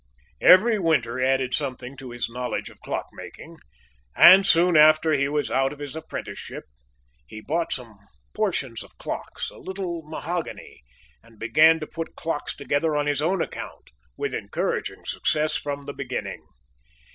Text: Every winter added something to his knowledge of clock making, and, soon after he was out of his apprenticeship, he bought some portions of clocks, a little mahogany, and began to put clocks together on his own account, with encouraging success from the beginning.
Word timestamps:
Every 0.41 0.79
winter 0.79 1.21
added 1.21 1.53
something 1.53 1.95
to 1.97 2.09
his 2.09 2.27
knowledge 2.27 2.71
of 2.71 2.79
clock 2.79 3.09
making, 3.13 3.57
and, 4.15 4.43
soon 4.47 4.75
after 4.75 5.13
he 5.13 5.27
was 5.29 5.51
out 5.51 5.71
of 5.71 5.77
his 5.77 5.95
apprenticeship, 5.95 6.63
he 7.27 7.39
bought 7.39 7.71
some 7.71 7.99
portions 8.33 8.81
of 8.81 8.97
clocks, 8.97 9.51
a 9.51 9.59
little 9.59 10.01
mahogany, 10.01 10.81
and 11.21 11.37
began 11.37 11.79
to 11.81 11.85
put 11.85 12.15
clocks 12.15 12.55
together 12.55 12.95
on 12.95 13.05
his 13.05 13.21
own 13.21 13.43
account, 13.43 13.91
with 14.17 14.33
encouraging 14.33 15.05
success 15.05 15.55
from 15.55 15.85
the 15.85 15.93
beginning. 15.93 16.41